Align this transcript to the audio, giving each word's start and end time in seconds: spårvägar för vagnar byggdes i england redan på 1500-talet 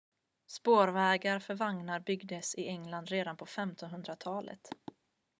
spårvägar 0.47 1.39
för 1.39 1.55
vagnar 1.55 1.99
byggdes 1.99 2.55
i 2.55 2.67
england 2.67 3.07
redan 3.09 3.37
på 3.37 3.45
1500-talet 3.45 4.69